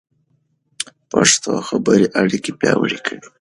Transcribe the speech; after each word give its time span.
پښتو 1.11 1.51
خبرې 1.67 2.07
اړیکې 2.21 2.51
پیاوړې 2.59 2.99
کوي. 3.05 3.27